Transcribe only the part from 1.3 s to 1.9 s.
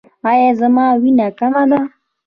کمه ده؟